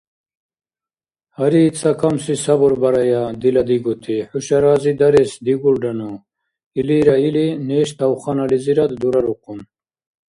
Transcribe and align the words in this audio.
–Гьари, 1.37 1.63
цакамси 1.79 2.35
сабурбарая, 2.43 3.23
дила 3.41 3.63
дигути, 3.69 4.17
хӀуша 4.29 4.57
разидарес 4.63 5.31
дигулрану,– 5.45 6.11
илира 6.79 7.15
или, 7.27 7.45
неш 7.67 7.89
тавханализирад 7.99 8.91
дурарухъун. 9.01 9.59